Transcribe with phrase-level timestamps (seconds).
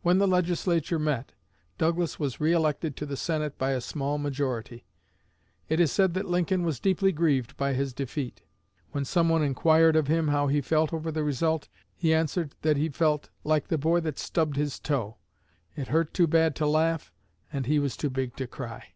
[0.00, 1.34] When the Legislature met,
[1.78, 4.86] Douglas was re elected to the Senate by a small majority.
[5.68, 8.42] It is said that Lincoln was deeply grieved by his defeat.
[8.90, 12.76] When some one inquired of him how he felt over the result, he answered that
[12.76, 15.18] he felt "like the boy that stubbed his toe,
[15.76, 17.12] 'it hurt too bad to laugh,
[17.52, 18.94] and he was too big to cry!'"